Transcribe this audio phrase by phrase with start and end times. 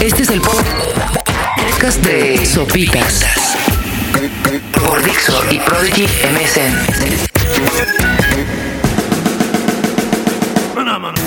[0.00, 3.24] Este es el podcast de Sopitas
[4.72, 6.74] por Dixo y Prodigy MSN.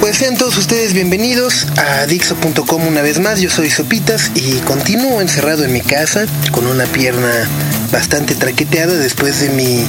[0.00, 3.40] Pues sean todos ustedes bienvenidos a Dixo.com una vez más.
[3.40, 7.48] Yo soy Sopitas y continúo encerrado en mi casa con una pierna
[7.90, 9.86] bastante traqueteada después de mi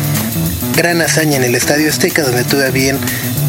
[0.75, 2.97] gran hazaña en el Estadio Azteca donde tuve bien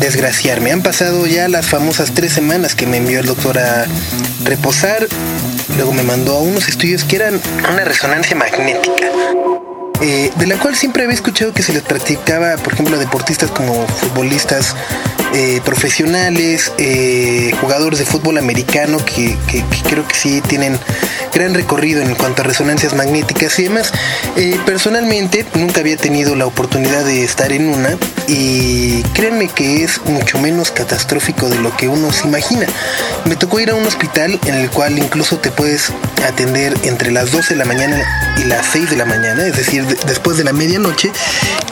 [0.00, 0.72] desgraciarme.
[0.72, 3.86] Han pasado ya las famosas tres semanas que me envió el doctor a
[4.44, 5.06] reposar.
[5.76, 7.40] Luego me mandó a unos estudios que eran
[7.72, 9.06] una resonancia magnética.
[10.02, 13.50] Eh, de la cual siempre había escuchado que se les practicaba, por ejemplo, a deportistas
[13.50, 14.74] como futbolistas
[15.32, 19.36] eh, profesionales, eh, jugadores de fútbol americano que,
[19.88, 20.76] creo que sí tienen
[21.32, 23.92] gran recorrido en cuanto a resonancias magnéticas y demás.
[24.36, 30.00] Eh, personalmente nunca había tenido la oportunidad de estar en una y créanme que es
[30.04, 32.66] mucho menos catastrófico de lo que uno se imagina.
[33.24, 35.92] Me tocó ir a un hospital en el cual incluso te puedes
[36.26, 39.86] atender entre las 12 de la mañana y las 6 de la mañana, es decir,
[39.86, 41.12] de, después de la medianoche,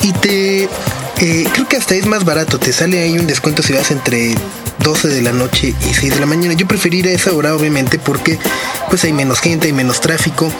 [0.03, 0.69] y te
[1.21, 4.35] eh, creo que hasta es más barato, te sale ahí un descuento si vas entre
[4.79, 6.55] 12 de la noche y 6 de la mañana.
[6.55, 8.39] Yo preferiría esa hora obviamente porque
[8.89, 10.53] pues hay menos gente, hay menos tráfico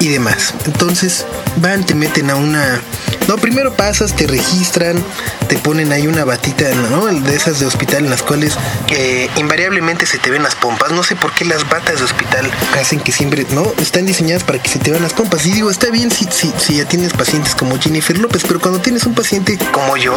[0.00, 0.54] y demás.
[0.66, 1.24] Entonces
[1.56, 2.80] van, te meten a una...
[3.28, 5.02] No, primero pasas, te registran,
[5.48, 7.06] te ponen ahí una batita, ¿no?
[7.06, 8.54] De esas de hospital en las cuales
[8.90, 10.90] eh, invariablemente se te ven las pompas.
[10.90, 13.72] No sé por qué las batas de hospital hacen que siempre, ¿no?
[13.80, 15.46] Están diseñadas para que se te vean las pompas.
[15.46, 18.80] Y digo, está bien si, si, si ya tienes pacientes como Jennifer López, pero cuando
[18.80, 20.16] tienes un paciente como yo,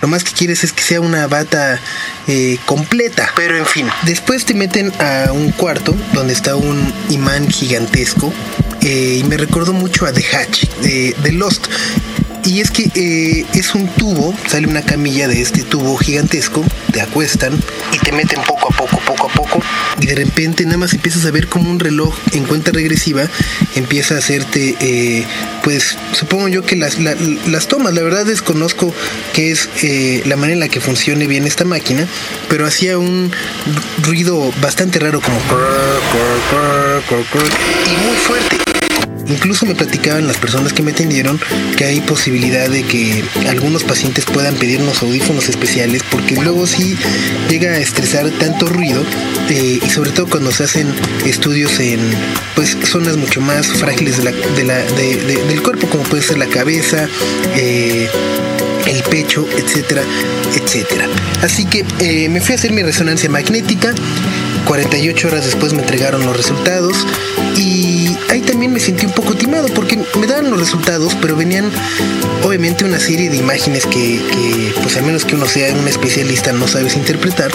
[0.00, 1.80] lo más que quieres es que sea una bata
[2.26, 3.30] eh, completa.
[3.36, 8.32] Pero en fin, después te meten a un cuarto donde está un imán gigantesco.
[8.80, 11.66] Eh, y me recordó mucho a The Hatch de, de Lost.
[12.44, 17.00] Y es que eh, es un tubo, sale una camilla de este tubo gigantesco, te
[17.00, 17.58] acuestan
[17.92, 19.62] y te meten poco a poco, poco a poco.
[20.00, 23.28] Y de repente nada más empiezas a ver como un reloj en cuenta regresiva
[23.74, 25.26] empieza a hacerte, eh,
[25.62, 27.14] pues supongo yo que las, la,
[27.46, 28.94] las tomas, la verdad desconozco
[29.32, 32.06] qué es eh, la manera en la que funcione bien esta máquina,
[32.48, 33.30] pero hacía un
[34.02, 35.38] ruido bastante raro como...
[37.86, 38.71] Y muy fuerte.
[39.26, 41.40] Incluso me platicaban las personas que me atendieron
[41.76, 46.96] que hay posibilidad de que algunos pacientes puedan pedirnos audífonos especiales porque luego sí
[47.48, 49.02] llega a estresar tanto ruido
[49.48, 50.92] eh, y sobre todo cuando se hacen
[51.24, 52.00] estudios en
[52.54, 56.22] pues zonas mucho más frágiles de la, de la, de, de, del cuerpo como puede
[56.22, 57.08] ser la cabeza,
[57.56, 58.08] eh,
[58.86, 60.02] el pecho, etcétera,
[60.54, 61.06] etcétera.
[61.42, 63.94] Así que eh, me fui a hacer mi resonancia magnética.
[64.66, 66.94] 48 horas después me entregaron los resultados
[67.56, 67.91] y
[68.72, 71.70] me sentí un poco timado porque me daban los resultados, pero venían
[72.42, 74.20] obviamente una serie de imágenes que,
[74.82, 77.50] pues a menos que uno sea un especialista no sabes interpretar,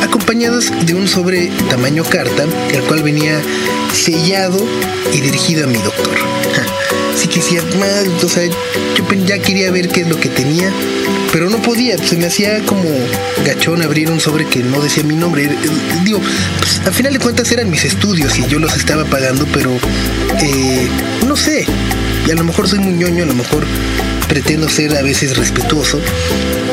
[0.00, 3.40] acompañadas de un sobre tamaño carta, el cual venía
[3.92, 4.64] sellado
[5.12, 6.14] y dirigido a mi doctor.
[7.14, 7.62] Así que decía,
[8.22, 10.72] o sea, yo ya quería ver qué es lo que tenía,
[11.32, 12.88] pero no podía, se me hacía como
[13.44, 15.48] gachón abrir un sobre que no decía mi nombre.
[16.04, 16.20] Digo,
[16.58, 19.70] pues al final de cuentas eran mis estudios y yo los estaba pagando, pero
[20.42, 20.88] eh,
[21.26, 21.66] no sé,
[22.26, 23.64] y a lo mejor soy muy ñoño, a lo mejor
[24.28, 26.00] pretendo ser a veces respetuoso,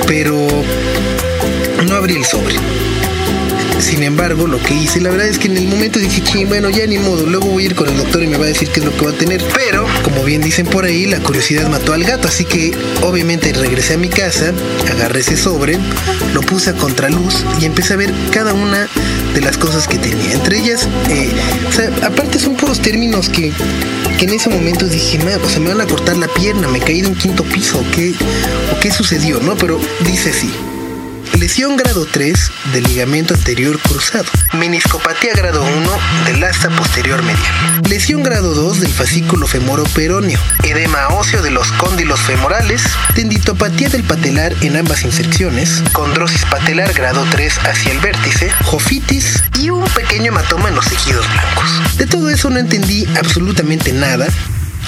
[0.08, 0.48] pero
[1.88, 2.56] no abrí el sobre.
[3.80, 6.70] Sin embargo, lo que hice, la verdad es que en el momento dije, ching, bueno,
[6.70, 8.70] ya ni modo, luego voy a ir con el doctor y me va a decir
[8.70, 9.44] qué es lo que va a tener.
[9.54, 12.72] Pero, como bien dicen por ahí, la curiosidad mató al gato, así que
[13.02, 14.52] obviamente regresé a mi casa,
[14.92, 15.78] agarré ese sobre,
[16.34, 18.90] lo puse a contraluz y empecé a ver cada una
[19.34, 20.34] de las cosas que tenía.
[20.34, 21.30] Entre ellas, eh,
[21.68, 23.54] o sea, aparte son puros términos que,
[24.18, 27.02] que en ese momento dije, o sea, me van a cortar la pierna, me caí
[27.02, 28.14] de un quinto piso, ¿o qué,
[28.82, 29.40] qué sucedió?
[29.40, 29.56] ¿No?
[29.56, 30.52] Pero dice así.
[31.40, 34.26] Lesión grado 3 del ligamento anterior cruzado.
[34.54, 35.90] Meniscopatía grado 1
[36.26, 37.82] del asta posterior medial.
[37.88, 40.40] Lesión grado 2 del fascículo femoroperoneo.
[40.64, 42.82] Edema óseo de los cóndilos femorales.
[43.14, 45.84] Tenditopatía del patelar en ambas inserciones.
[45.94, 48.50] Condrosis patelar grado 3 hacia el vértice.
[48.66, 51.98] Jofitis y un pequeño hematoma en los tejidos blancos.
[51.98, 54.28] De todo eso no entendí absolutamente nada.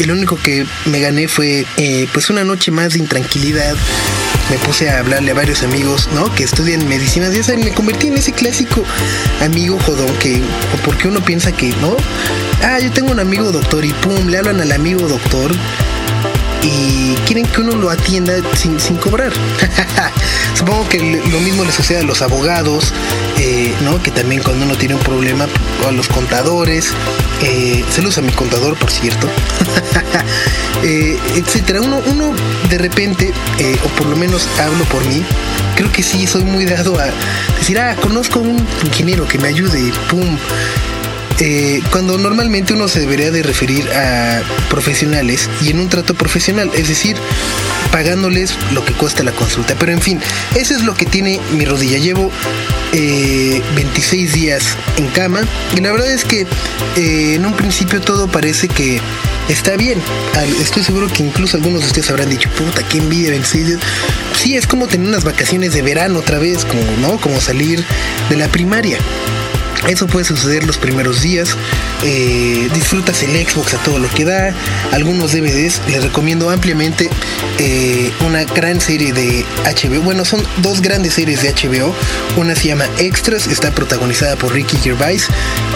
[0.06, 3.76] Lo único que me gané fue eh, pues una noche más de intranquilidad.
[4.50, 6.34] Me puse a hablarle a varios amigos, ¿no?
[6.34, 7.30] Que estudian medicina.
[7.30, 8.84] Ya saben, me convertí en ese clásico
[9.42, 10.42] amigo jodón que,
[10.84, 11.96] porque uno piensa que, ¿no?
[12.64, 15.52] Ah, yo tengo un amigo doctor y pum, le hablan al amigo doctor
[16.64, 19.32] y quieren que uno lo atienda sin, sin cobrar.
[20.54, 22.94] Supongo que lo mismo le sucede a los abogados,
[23.38, 24.02] eh, ¿no?
[24.02, 25.48] Que también cuando uno tiene un problema,
[25.88, 26.94] a los contadores,
[27.42, 29.30] eh, saludos a mi contador, por cierto,
[30.84, 31.82] eh, etcétera.
[31.82, 32.34] Uno, uno
[32.70, 35.24] de repente, eh, o por lo menos hablo por mí,
[35.76, 37.08] creo que sí soy muy dado a
[37.58, 40.38] decir, ah, conozco un ingeniero que me ayude pum.
[41.40, 46.70] Eh, cuando normalmente uno se debería de referir a profesionales y en un trato profesional,
[46.76, 47.16] es decir,
[47.92, 49.76] pagándoles lo que cuesta la consulta.
[49.80, 50.20] Pero en fin,
[50.56, 51.98] eso es lo que tiene mi rodilla.
[51.98, 52.32] Llevo
[52.92, 54.64] 26 días
[54.98, 55.42] en cama
[55.76, 56.46] y la verdad es que
[56.96, 59.00] en un principio todo parece que
[59.48, 60.02] está bien.
[60.62, 63.80] Estoy seguro que incluso algunos de ustedes habrán dicho, puta, qué envidia, 26 días.
[64.38, 67.20] Sí, es como tener unas vacaciones de verano otra vez, como, ¿no?
[67.20, 67.84] Como salir
[68.30, 68.98] de la primaria.
[69.88, 71.56] Eso puede suceder los primeros días.
[72.04, 74.54] Eh, disfrutas el Xbox a todo lo que da.
[74.92, 75.82] Algunos DVDs.
[75.88, 77.10] Les recomiendo ampliamente
[77.60, 80.02] eh, una gran serie de HBO.
[80.02, 81.96] Bueno, son dos grandes series de HBO.
[82.38, 83.48] Una se llama Extras.
[83.48, 85.28] Está protagonizada por Ricky Gervais.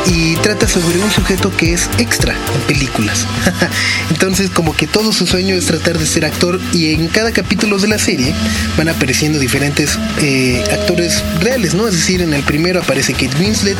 [0.05, 3.25] Y trata sobre un sujeto que es extra en películas.
[4.09, 6.59] Entonces como que todo su sueño es tratar de ser actor.
[6.73, 8.35] Y en cada capítulo de la serie
[8.77, 11.73] van apareciendo diferentes eh, actores reales.
[11.73, 11.87] ¿no?
[11.87, 13.77] Es decir, en el primero aparece Kate Winslet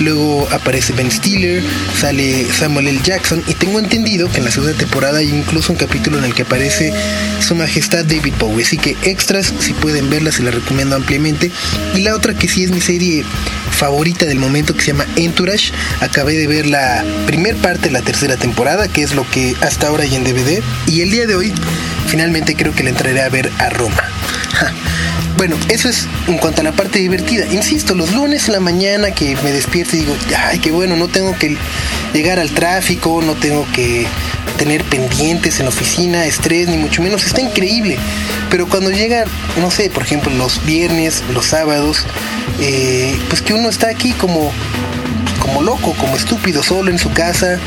[0.00, 1.62] luego aparece Ben Stiller,
[1.98, 3.00] sale Samuel L.
[3.02, 6.34] Jackson y tengo entendido que en la segunda temporada hay incluso un capítulo en el
[6.34, 6.92] que aparece
[7.40, 11.50] su majestad David Bowie, así que extras si pueden verla se la recomiendo ampliamente.
[11.94, 13.24] Y la otra que sí es mi serie
[13.70, 18.02] favorita del momento que se llama Entourage, acabé de ver la primer parte de la
[18.02, 21.34] tercera temporada que es lo que hasta ahora hay en DVD y el día de
[21.34, 21.52] hoy
[22.08, 24.02] finalmente creo que le entraré a ver a Roma.
[25.40, 27.46] Bueno, eso es en cuanto a la parte divertida.
[27.46, 31.08] Insisto, los lunes en la mañana que me despierto y digo, ay, qué bueno, no
[31.08, 31.56] tengo que
[32.12, 34.06] llegar al tráfico, no tengo que
[34.58, 37.96] tener pendientes en la oficina, estrés, ni mucho menos, está increíble.
[38.50, 39.24] Pero cuando llega,
[39.58, 42.04] no sé, por ejemplo, los viernes, los sábados,
[42.60, 44.52] eh, pues que uno está aquí como,
[45.38, 47.58] como loco, como estúpido, solo en su casa,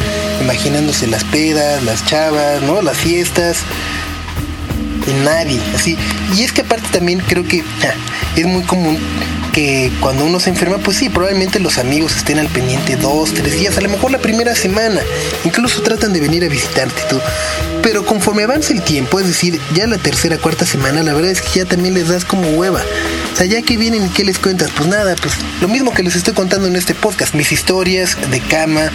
[0.44, 2.84] imaginándose las pedas, las chavas, ¿no?
[2.84, 3.64] Las fiestas
[5.24, 5.98] nadie, así.
[6.36, 7.64] Y es que aparte también creo que
[8.36, 8.98] es muy común
[9.54, 13.54] que cuando uno se enferma, pues sí, probablemente los amigos estén al pendiente dos, tres
[13.54, 15.00] días, a lo mejor la primera semana,
[15.46, 17.22] incluso tratan de venir a visitarte todo.
[17.84, 21.42] Pero conforme avanza el tiempo, es decir, ya la tercera, cuarta semana, la verdad es
[21.42, 22.82] que ya también les das como hueva.
[23.34, 26.02] O sea, ya que vienen y qué les cuentas, pues nada, pues lo mismo que
[26.02, 28.90] les estoy contando en este podcast, mis historias de cama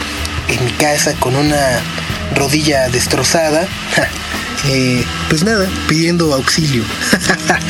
[0.48, 1.80] en mi casa con una
[2.34, 3.68] rodilla destrozada.
[4.66, 6.82] Eh, pues nada, pidiendo auxilio.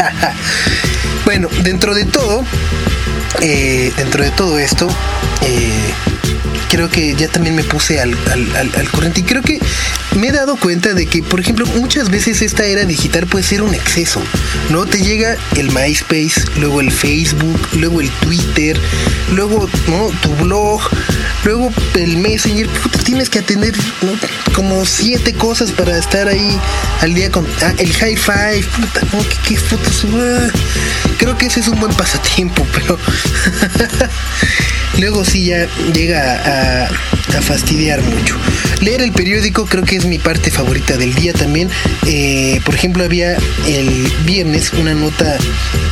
[1.24, 2.44] bueno, dentro de todo,
[3.40, 4.88] eh, dentro de todo esto,
[5.42, 5.92] eh,
[6.68, 9.60] creo que ya también me puse al, al, corriente y creo que
[10.16, 13.62] me he dado cuenta de que, por ejemplo, muchas veces esta era digital puede ser
[13.62, 14.22] un exceso,
[14.70, 14.86] ¿no?
[14.86, 18.78] Te llega el MySpace, luego el Facebook, luego el Twitter,
[19.34, 20.10] luego, ¿no?
[20.20, 20.80] Tu blog,
[21.44, 22.68] luego el Messenger,
[23.04, 23.74] tienes que atender
[24.54, 26.58] como siete cosas para estar ahí
[27.00, 29.00] al día con ah, el high five, puta.
[30.02, 30.48] Ah,
[31.18, 32.98] creo que ese es un buen pasatiempo, pero
[34.98, 36.57] luego sí ya llega a,
[37.42, 38.36] fastidiar mucho.
[38.80, 41.70] Leer el periódico creo que es mi parte favorita del día también.
[42.06, 45.38] Eh, por ejemplo, había el viernes una nota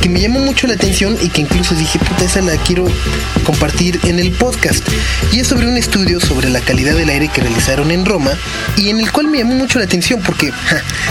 [0.03, 2.87] que me llamó mucho la atención y que incluso dije, puta, esa la quiero
[3.45, 4.87] compartir en el podcast.
[5.33, 8.33] Y es sobre un estudio sobre la calidad del aire que realizaron en Roma
[8.77, 10.53] y en el cual me llamó mucho la atención porque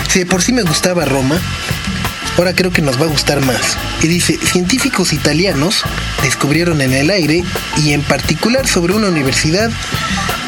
[0.10, 1.40] si de por sí me gustaba Roma,
[2.38, 3.78] Ahora creo que nos va a gustar más.
[4.02, 5.84] Y dice, científicos italianos
[6.22, 7.44] descubrieron en el aire
[7.84, 9.72] y en particular sobre una universidad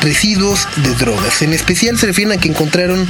[0.02, 1.42] residuos de drogas.
[1.42, 3.08] En especial se refieren a que encontraron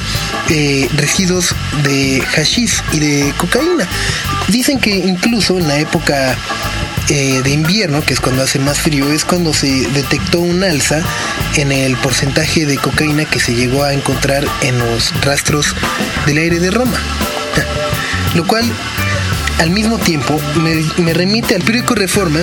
[0.50, 3.88] eh, residuos de hashish y de cocaína.
[4.48, 6.38] Dicen que incluso en la época
[7.10, 11.02] eh, de invierno, que es cuando hace más frío, es cuando se detectó un alza
[11.56, 15.76] en el porcentaje de cocaína que se llegó a encontrar en los rastros
[16.26, 17.00] del aire de Roma.
[18.36, 18.66] Lo cual
[19.60, 22.40] al mismo tiempo me, remite al periódico Reforma,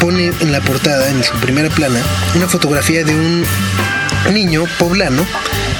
[0.00, 2.00] pone en la portada, en su primera plana,
[2.34, 3.44] una fotografía de un
[4.32, 5.24] niño poblano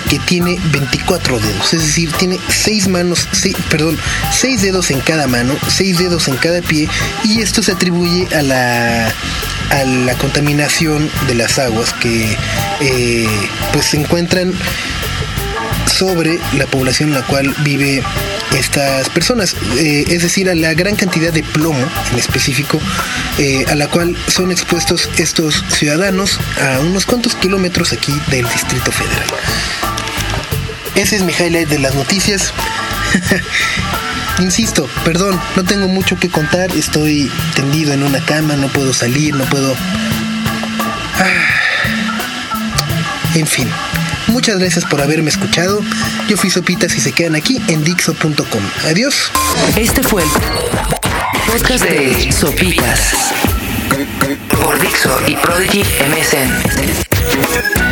[0.08, 3.26] que tiene 24 dedos, es decir, tiene 6 manos,
[3.70, 3.98] perdón,
[4.32, 6.88] 6 dedos en cada mano, 6 dedos en cada pie
[7.24, 9.14] y esto se atribuye a la
[9.70, 12.36] a la contaminación de las aguas que
[12.80, 13.26] eh,
[13.72, 14.52] pues se encuentran
[15.86, 18.02] sobre la población en la cual vive
[18.54, 22.80] estas personas, eh, es decir, a la gran cantidad de plomo en específico
[23.38, 28.92] eh, a la cual son expuestos estos ciudadanos a unos cuantos kilómetros aquí del Distrito
[28.92, 29.26] Federal.
[30.94, 32.52] Ese es mi highlight de las noticias.
[34.38, 39.34] Insisto, perdón, no tengo mucho que contar, estoy tendido en una cama, no puedo salir,
[39.34, 39.74] no puedo...
[41.18, 41.54] Ah.
[43.34, 43.68] En fin,
[44.28, 45.80] Muchas gracias por haberme escuchado.
[46.28, 48.62] Yo fui Sopitas y se quedan aquí en Dixo.com.
[48.86, 49.30] Adiós.
[49.76, 50.28] Este fue el
[51.46, 53.14] podcast de Sopitas
[54.50, 57.83] por Dixo y Prodigy MSN.